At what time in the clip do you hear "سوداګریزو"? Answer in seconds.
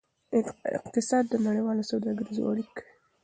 1.91-2.43